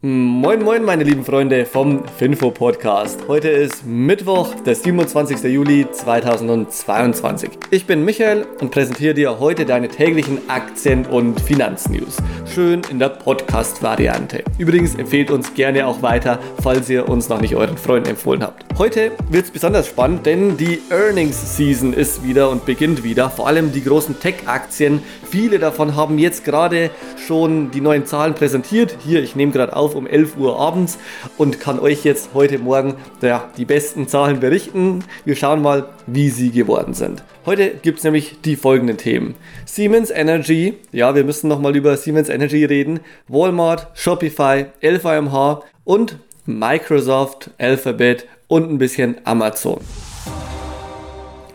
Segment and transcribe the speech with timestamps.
[0.00, 3.22] Moin moin meine lieben Freunde vom Finfo Podcast.
[3.26, 5.42] Heute ist Mittwoch, der 27.
[5.52, 7.50] Juli 2022.
[7.72, 12.18] Ich bin Michael und präsentiere dir heute deine täglichen Aktien- und Finanznews.
[12.46, 14.44] Schön in der Podcast-Variante.
[14.56, 18.66] Übrigens empfehlt uns gerne auch weiter, falls ihr uns noch nicht euren Freunden empfohlen habt.
[18.78, 23.30] Heute wird es besonders spannend, denn die Earnings Season ist wieder und beginnt wieder.
[23.30, 25.02] Vor allem die großen Tech-Aktien.
[25.28, 26.90] Viele davon haben jetzt gerade
[27.26, 28.96] schon die neuen Zahlen präsentiert.
[29.04, 30.98] Hier, ich nehme gerade auf um 11 Uhr abends
[31.36, 35.04] und kann euch jetzt heute Morgen ja, die besten Zahlen berichten.
[35.24, 37.22] Wir schauen mal, wie sie geworden sind.
[37.46, 39.34] Heute gibt es nämlich die folgenden Themen.
[39.64, 43.00] Siemens Energy, ja, wir müssen nochmal über Siemens Energy reden.
[43.28, 49.80] Walmart, Shopify, LVMH und Microsoft, Alphabet und ein bisschen Amazon.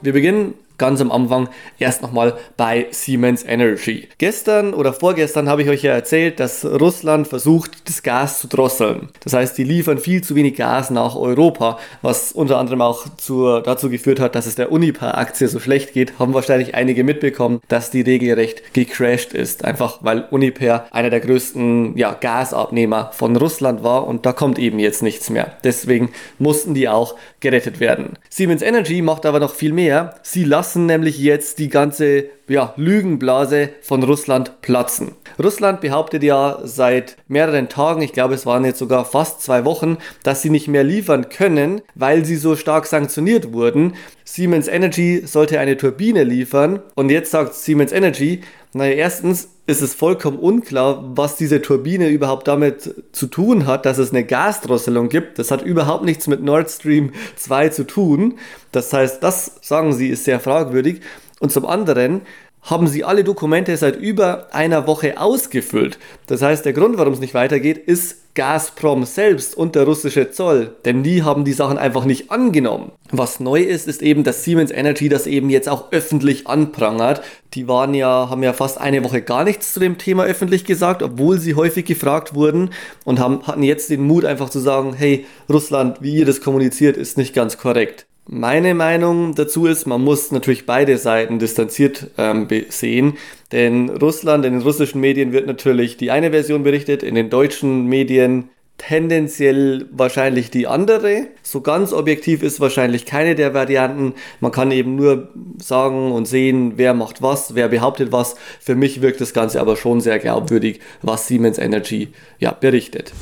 [0.02, 1.48] Wir beginnen ganz am Anfang
[1.80, 4.10] erst nochmal bei Siemens Energy.
[4.18, 9.08] Gestern oder vorgestern habe ich euch ja erzählt, dass Russland versucht, das Gas zu drosseln.
[9.24, 13.64] Das heißt, die liefern viel zu wenig Gas nach Europa, was unter anderem auch zur,
[13.64, 16.20] dazu geführt hat, dass es der Uniper-Aktie so schlecht geht.
[16.20, 19.64] Haben wahrscheinlich einige mitbekommen, dass die regelrecht gecrashed ist.
[19.64, 24.80] Einfach weil Uniper einer der größten ja, Gasabnehmer von Russland war und da kommt eben
[24.80, 25.54] jetzt nichts mehr.
[25.64, 28.18] Deswegen mussten die auch gerettet werden.
[28.30, 30.16] Siemens Energy macht aber noch viel mehr.
[30.24, 35.12] Sie lassen lassen nämlich jetzt die ganze ja, Lügenblase von Russland platzen.
[35.42, 39.98] Russland behauptet ja seit mehreren Tagen, ich glaube es waren jetzt sogar fast zwei Wochen,
[40.24, 43.94] dass sie nicht mehr liefern können, weil sie so stark sanktioniert wurden.
[44.24, 48.42] Siemens Energy sollte eine Turbine liefern und jetzt sagt Siemens Energy,
[48.74, 53.98] naja, erstens ist es vollkommen unklar, was diese Turbine überhaupt damit zu tun hat, dass
[53.98, 55.40] es eine Gasdrosselung gibt.
[55.40, 58.40] Das hat überhaupt nichts mit Nord Stream 2 zu tun.
[58.72, 61.02] Das heißt, das sagen sie ist sehr fragwürdig.
[61.40, 62.22] Und zum anderen
[62.64, 66.00] haben sie alle Dokumente seit über einer Woche ausgefüllt.
[66.28, 70.76] Das heißt, der Grund, warum es nicht weitergeht, ist Gazprom selbst und der russische Zoll,
[70.86, 72.92] denn die haben die Sachen einfach nicht angenommen.
[73.12, 77.22] Was neu ist, ist eben, dass Siemens Energy das eben jetzt auch öffentlich anprangert.
[77.54, 81.04] Die waren ja, haben ja fast eine Woche gar nichts zu dem Thema öffentlich gesagt,
[81.04, 82.72] obwohl sie häufig gefragt wurden
[83.06, 86.98] und haben, hatten jetzt den Mut einfach zu sagen, hey, Russland, wie ihr das kommuniziert,
[86.98, 88.08] ist nicht ganz korrekt.
[88.26, 93.18] Meine Meinung dazu ist, man muss natürlich beide Seiten distanziert ähm, sehen,
[93.52, 97.86] denn Russland, in den russischen Medien wird natürlich die eine Version berichtet, in den deutschen
[97.86, 101.28] Medien tendenziell wahrscheinlich die andere.
[101.42, 104.14] So ganz objektiv ist wahrscheinlich keine der Varianten.
[104.40, 108.36] Man kann eben nur sagen und sehen, wer macht was, wer behauptet was.
[108.60, 112.10] Für mich wirkt das Ganze aber schon sehr glaubwürdig, was Siemens Energy
[112.40, 113.14] ja berichtet.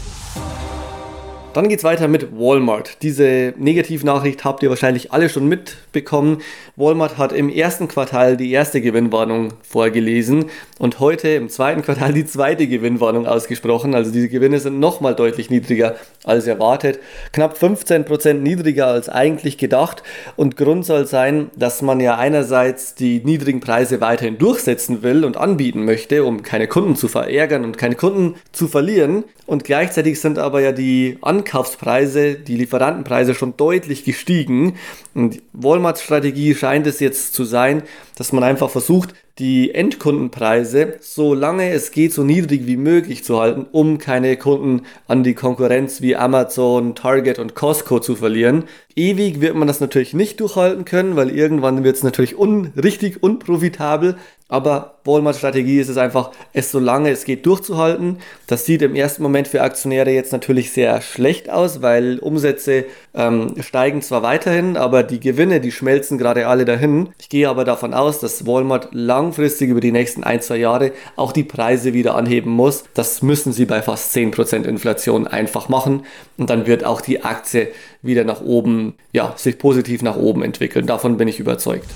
[1.54, 3.02] Dann geht es weiter mit Walmart.
[3.02, 6.42] Diese Negativnachricht habt ihr wahrscheinlich alle schon mitbekommen.
[6.78, 10.46] Walmart hat im ersten Quartal die erste Gewinnwarnung vorgelesen
[10.80, 13.96] und heute im zweiten Quartal die zweite Gewinnwarnung ausgesprochen.
[13.96, 17.00] Also diese Gewinne sind nochmal deutlich niedriger als erwartet.
[17.34, 20.04] Knapp 15% niedriger als eigentlich gedacht.
[20.38, 25.36] Und Grund soll sein, dass man ja einerseits die niedrigen Preise weiterhin durchsetzen will und
[25.36, 29.26] anbieten möchte, um keine Kunden zu verärgern und keine Kunden zu verlieren.
[29.46, 34.78] Und gleichzeitig sind aber ja die Ankaufspreise, die Lieferantenpreise schon deutlich gestiegen.
[35.16, 37.84] Und Walmarts Strategie scheint es jetzt zu sein,
[38.16, 43.40] dass man einfach versucht, die Endkundenpreise so lange es geht so niedrig wie möglich zu
[43.40, 48.66] halten, um keine Kunden an die Konkurrenz wie Amazon, Target und Costco zu verlieren.
[48.96, 53.24] Ewig wird man das natürlich nicht durchhalten können, weil irgendwann wird es natürlich un richtig
[53.24, 54.18] unprofitabel.
[54.52, 58.18] Aber Walmarts Strategie ist es einfach, es so lange es geht durchzuhalten.
[58.48, 62.84] Das sieht im ersten Moment für Aktionäre jetzt natürlich sehr schlecht aus, weil Umsätze
[63.14, 67.14] ähm, steigen zwar weiterhin, aber die Gewinne, die schmelzen gerade alle dahin.
[67.18, 68.90] Ich gehe aber davon aus, dass Walmart
[69.22, 72.84] langfristig über die nächsten ein, zwei Jahre auch die Preise wieder anheben muss.
[72.94, 76.06] Das müssen sie bei fast 10% Inflation einfach machen.
[76.38, 77.70] Und dann wird auch die Aktie
[78.02, 80.88] wieder nach oben, ja, sich positiv nach oben entwickeln.
[80.88, 81.88] Davon bin ich überzeugt.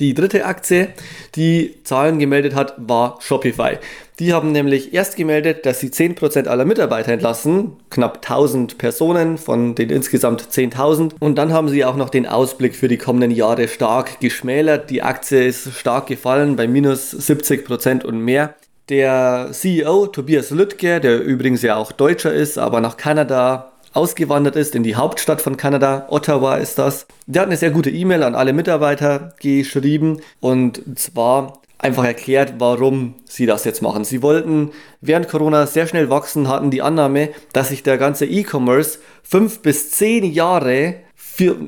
[0.00, 0.88] Die dritte Aktie,
[1.34, 3.78] die Zahlen gemeldet hat, war Shopify.
[4.20, 9.74] Die haben nämlich erst gemeldet, dass sie 10% aller Mitarbeiter entlassen, knapp 1000 Personen von
[9.74, 11.12] den insgesamt 10.000.
[11.18, 14.90] Und dann haben sie auch noch den Ausblick für die kommenden Jahre stark geschmälert.
[14.90, 18.54] Die Aktie ist stark gefallen bei minus 70% und mehr.
[18.88, 24.76] Der CEO Tobias Lüttke, der übrigens ja auch Deutscher ist, aber nach Kanada ausgewandert ist
[24.76, 27.08] in die Hauptstadt von Kanada, Ottawa ist das.
[27.26, 33.16] Der hat eine sehr gute E-Mail an alle Mitarbeiter geschrieben und zwar einfach erklärt, warum
[33.24, 34.04] sie das jetzt machen.
[34.04, 39.00] Sie wollten während Corona sehr schnell wachsen, hatten die Annahme, dass sich der ganze E-Commerce
[39.24, 40.94] fünf bis zehn Jahre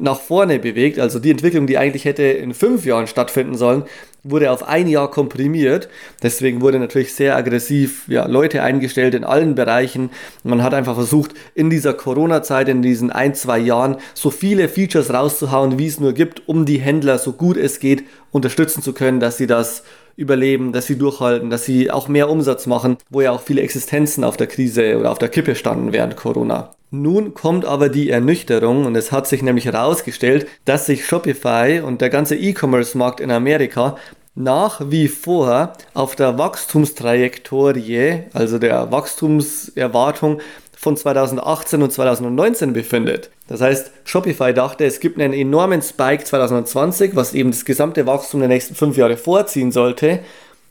[0.01, 3.85] nach vorne bewegt, also die Entwicklung, die eigentlich hätte in fünf Jahren stattfinden sollen,
[4.23, 5.89] wurde auf ein Jahr komprimiert.
[6.23, 10.11] Deswegen wurde natürlich sehr aggressiv ja, Leute eingestellt in allen Bereichen.
[10.43, 15.13] Man hat einfach versucht, in dieser Corona-Zeit, in diesen ein, zwei Jahren, so viele Features
[15.13, 19.21] rauszuhauen, wie es nur gibt, um die Händler so gut es geht unterstützen zu können,
[19.21, 19.83] dass sie das
[20.17, 24.25] überleben, dass sie durchhalten, dass sie auch mehr Umsatz machen, wo ja auch viele Existenzen
[24.25, 26.71] auf der Krise oder auf der Kippe standen während Corona.
[26.91, 32.01] Nun kommt aber die Ernüchterung und es hat sich nämlich herausgestellt, dass sich Shopify und
[32.01, 33.97] der ganze E-Commerce-Markt in Amerika
[34.35, 40.41] nach wie vor auf der Wachstumstrajektorie, also der Wachstumserwartung
[40.81, 43.29] von 2018 und 2019 befindet.
[43.49, 48.41] Das heißt, Shopify dachte, es gibt einen enormen Spike 2020, was eben das gesamte Wachstum
[48.41, 50.21] der nächsten fünf Jahre vorziehen sollte.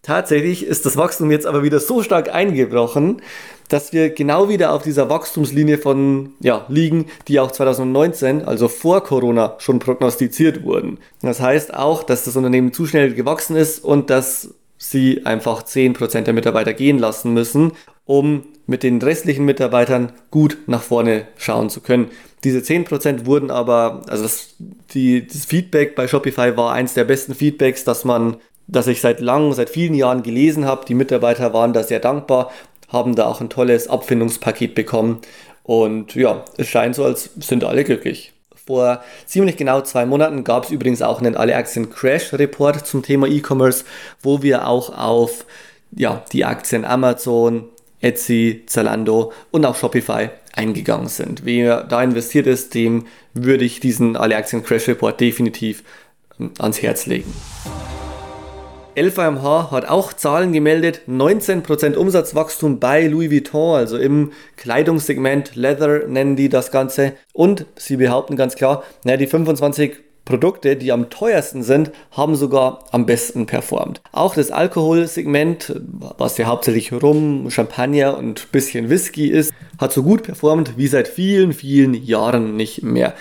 [0.02, 3.22] Tatsächlich ist das Wachstum jetzt aber wieder so stark eingebrochen,
[3.68, 9.04] dass wir genau wieder auf dieser Wachstumslinie von ja, liegen, die auch 2019, also vor
[9.04, 10.98] Corona, schon prognostiziert wurden.
[11.22, 16.22] Das heißt auch, dass das Unternehmen zu schnell gewachsen ist und dass sie einfach 10%
[16.22, 17.74] der Mitarbeiter gehen lassen müssen,
[18.06, 22.12] um mit den restlichen Mitarbeitern gut nach vorne schauen zu können.
[22.44, 24.56] Diese 10% wurden aber, also das,
[24.94, 28.38] die, das Feedback bei Shopify war eins der besten Feedbacks, dass man,
[28.68, 30.86] dass ich seit langem, seit vielen Jahren gelesen habe.
[30.86, 32.52] Die Mitarbeiter waren da sehr dankbar,
[32.88, 35.20] haben da auch ein tolles Abfindungspaket bekommen.
[35.64, 38.34] Und ja, es scheint so, als sind alle glücklich.
[38.68, 43.02] Vor ziemlich genau zwei Monaten gab es übrigens auch einen Alle Aktien Crash Report zum
[43.02, 43.84] Thema E-Commerce,
[44.22, 45.46] wo wir auch auf
[45.92, 47.68] ja, die Aktien Amazon,
[48.02, 51.46] Etsy, Zalando und auch Shopify eingegangen sind.
[51.46, 55.84] Wer da investiert ist, dem würde ich diesen Alle Aktien Crash Report definitiv
[56.40, 57.34] ähm, ans Herz legen.
[58.96, 66.36] LVMH hat auch Zahlen gemeldet, 19% Umsatzwachstum bei Louis Vuitton, also im Kleidungssegment Leather nennen
[66.36, 67.14] die das Ganze.
[67.32, 69.94] Und sie behaupten ganz klar, naja, die 25
[70.30, 74.00] Produkte, die am teuersten sind, haben sogar am besten performt.
[74.12, 80.04] Auch das Alkoholsegment, was ja hauptsächlich Rum, Champagner und ein bisschen Whisky ist, hat so
[80.04, 83.16] gut performt wie seit vielen, vielen Jahren nicht mehr.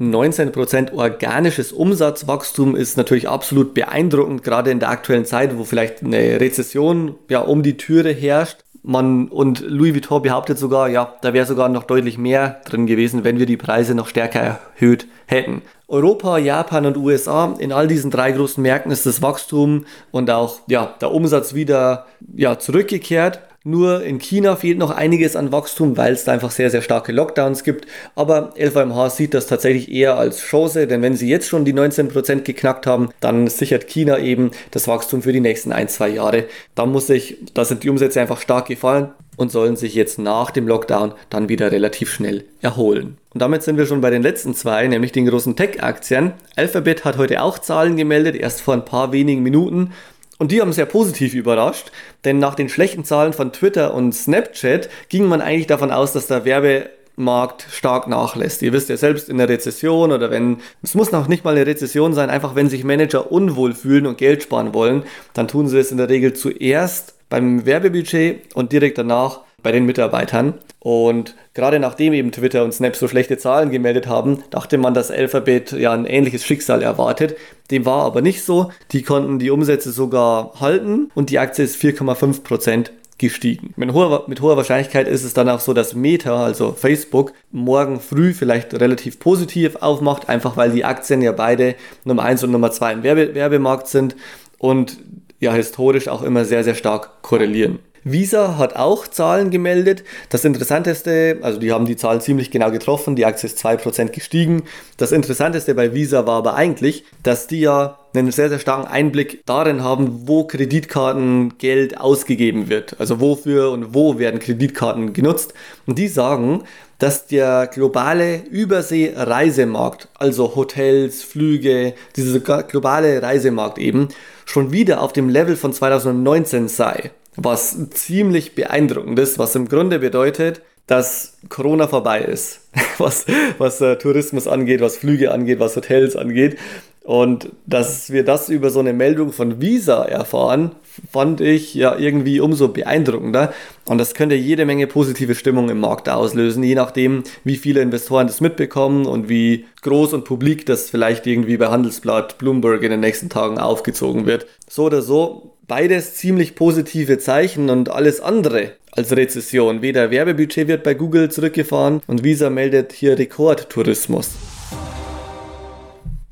[0.00, 6.40] 19% organisches Umsatzwachstum ist natürlich absolut beeindruckend, gerade in der aktuellen Zeit, wo vielleicht eine
[6.40, 8.58] Rezession ja um die Türe herrscht.
[8.82, 13.22] Man und Louis Vuitton behauptet sogar, ja, da wäre sogar noch deutlich mehr drin gewesen,
[13.22, 15.62] wenn wir die Preise noch stärker erhöht hätten.
[15.86, 20.60] Europa, Japan und USA, in all diesen drei großen Märkten ist das Wachstum und auch
[20.66, 23.40] ja, der Umsatz wieder ja, zurückgekehrt.
[23.64, 27.12] Nur in China fehlt noch einiges an Wachstum, weil es da einfach sehr, sehr starke
[27.12, 27.86] Lockdowns gibt.
[28.16, 32.40] Aber LVMH sieht das tatsächlich eher als Chance, denn wenn sie jetzt schon die 19%
[32.42, 36.44] geknackt haben, dann sichert China eben das Wachstum für die nächsten ein, zwei Jahre.
[36.74, 40.50] Da muss sich, da sind die Umsätze einfach stark gefallen und sollen sich jetzt nach
[40.50, 43.16] dem Lockdown dann wieder relativ schnell erholen.
[43.32, 46.32] Und damit sind wir schon bei den letzten zwei, nämlich den großen Tech-Aktien.
[46.56, 49.92] Alphabet hat heute auch Zahlen gemeldet, erst vor ein paar wenigen Minuten.
[50.42, 51.92] Und die haben sehr positiv überrascht,
[52.24, 56.26] denn nach den schlechten Zahlen von Twitter und Snapchat ging man eigentlich davon aus, dass
[56.26, 58.60] der Werbemarkt stark nachlässt.
[58.62, 61.64] Ihr wisst ja selbst in der Rezession oder wenn, es muss noch nicht mal eine
[61.64, 65.78] Rezession sein, einfach wenn sich Manager unwohl fühlen und Geld sparen wollen, dann tun sie
[65.78, 70.54] es in der Regel zuerst beim Werbebudget und direkt danach bei den Mitarbeitern.
[70.80, 75.10] Und gerade nachdem eben Twitter und Snap so schlechte Zahlen gemeldet haben, dachte man, dass
[75.10, 77.36] Alphabet ja ein ähnliches Schicksal erwartet.
[77.70, 78.72] Dem war aber nicht so.
[78.90, 83.72] Die konnten die Umsätze sogar halten und die Aktie ist 4,5% gestiegen.
[83.76, 88.00] Mit hoher, mit hoher Wahrscheinlichkeit ist es dann auch so, dass Meta, also Facebook, morgen
[88.00, 92.72] früh vielleicht relativ positiv aufmacht, einfach weil die Aktien ja beide Nummer 1 und Nummer
[92.72, 94.16] 2 im Werbe Werbemarkt sind
[94.58, 94.98] und
[95.38, 97.78] ja historisch auch immer sehr, sehr stark korrelieren.
[98.04, 100.02] Visa hat auch Zahlen gemeldet.
[100.28, 104.64] Das Interessanteste, also die haben die Zahlen ziemlich genau getroffen, die Aktie ist 2% gestiegen.
[104.96, 109.42] Das Interessanteste bei Visa war aber eigentlich, dass die ja einen sehr, sehr starken Einblick
[109.46, 112.96] darin haben, wo Kreditkartengeld ausgegeben wird.
[112.98, 115.54] Also wofür und wo werden Kreditkarten genutzt.
[115.86, 116.64] Und die sagen,
[116.98, 124.08] dass der globale Übersee-Reisemarkt, also Hotels, Flüge, dieser globale Reisemarkt eben,
[124.44, 129.98] schon wieder auf dem Level von 2019 sei was ziemlich beeindruckend ist, was im Grunde
[129.98, 133.26] bedeutet, dass Corona vorbei ist, was,
[133.58, 136.58] was äh, Tourismus angeht, was Flüge angeht, was Hotels angeht.
[137.04, 140.72] Und dass wir das über so eine Meldung von Visa erfahren,
[141.10, 143.52] fand ich ja irgendwie umso beeindruckender.
[143.86, 148.28] Und das könnte jede Menge positive Stimmung im Markt auslösen, je nachdem, wie viele Investoren
[148.28, 153.00] das mitbekommen und wie groß und publik das vielleicht irgendwie bei Handelsblatt Bloomberg in den
[153.00, 154.46] nächsten Tagen aufgezogen wird.
[154.68, 159.82] So oder so, beides ziemlich positive Zeichen und alles andere als Rezession.
[159.82, 164.51] Weder Werbebudget wird bei Google zurückgefahren und Visa meldet hier Rekordtourismus.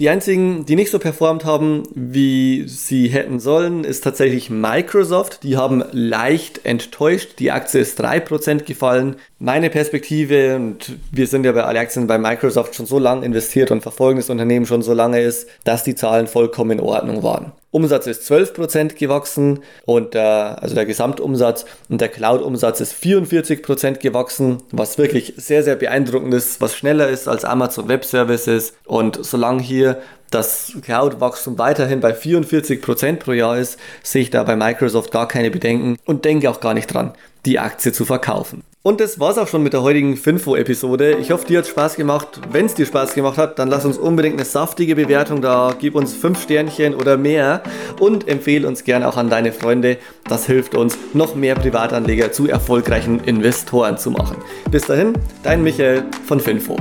[0.01, 5.43] Die einzigen, die nicht so performt haben, wie sie hätten sollen, ist tatsächlich Microsoft.
[5.43, 7.39] Die haben leicht enttäuscht.
[7.39, 9.17] Die Aktie ist 3% gefallen.
[9.43, 13.71] Meine Perspektive, und wir sind ja bei alle Aktien bei Microsoft schon so lange investiert
[13.71, 17.53] und verfolgen das Unternehmen schon so lange, ist, dass die Zahlen vollkommen in Ordnung waren.
[17.71, 24.59] Umsatz ist 12% gewachsen und der, also der Gesamtumsatz und der Cloud-Umsatz ist 44% gewachsen,
[24.73, 28.75] was wirklich sehr, sehr beeindruckend ist, was schneller ist als Amazon Web Services.
[28.85, 34.57] Und solange hier das Cloud-Wachstum weiterhin bei 44% pro Jahr ist, sehe ich da bei
[34.57, 37.13] Microsoft gar keine Bedenken und denke auch gar nicht dran,
[37.47, 38.63] die Aktie zu verkaufen.
[38.83, 41.19] Und das war's auch schon mit der heutigen Finfo-Episode.
[41.21, 42.41] Ich hoffe, dir hat Spaß gemacht.
[42.51, 45.75] Wenn es dir Spaß gemacht hat, dann lass uns unbedingt eine saftige Bewertung da.
[45.79, 47.63] Gib uns 5 Sternchen oder mehr
[47.99, 49.99] und empfehle uns gern auch an deine Freunde.
[50.29, 54.39] Das hilft uns, noch mehr Privatanleger zu erfolgreichen Investoren zu machen.
[54.71, 56.79] Bis dahin, dein Michael von Finfo.